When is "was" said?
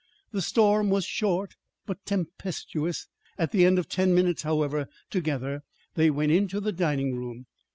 0.89-1.05